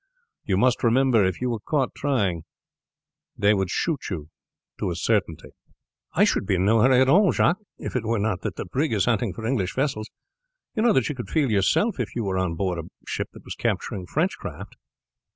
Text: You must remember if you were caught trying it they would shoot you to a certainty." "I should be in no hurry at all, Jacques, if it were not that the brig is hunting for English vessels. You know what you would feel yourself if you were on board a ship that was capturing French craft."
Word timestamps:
You 0.45 0.57
must 0.57 0.83
remember 0.83 1.23
if 1.23 1.41
you 1.41 1.51
were 1.51 1.59
caught 1.59 1.93
trying 1.93 2.39
it 2.39 2.43
they 3.37 3.53
would 3.53 3.69
shoot 3.69 3.99
you 4.09 4.29
to 4.79 4.89
a 4.89 4.95
certainty." 4.95 5.49
"I 6.13 6.23
should 6.23 6.47
be 6.47 6.55
in 6.55 6.65
no 6.65 6.81
hurry 6.81 7.01
at 7.01 7.07
all, 7.07 7.31
Jacques, 7.31 7.61
if 7.77 7.95
it 7.95 8.03
were 8.03 8.17
not 8.17 8.41
that 8.41 8.55
the 8.55 8.65
brig 8.65 8.93
is 8.93 9.05
hunting 9.05 9.31
for 9.31 9.45
English 9.45 9.75
vessels. 9.75 10.09
You 10.73 10.81
know 10.81 10.91
what 10.93 11.07
you 11.07 11.13
would 11.15 11.29
feel 11.29 11.51
yourself 11.51 11.99
if 11.99 12.15
you 12.15 12.23
were 12.23 12.39
on 12.39 12.55
board 12.55 12.79
a 12.79 12.89
ship 13.07 13.29
that 13.33 13.45
was 13.45 13.53
capturing 13.53 14.07
French 14.07 14.35
craft." 14.37 14.75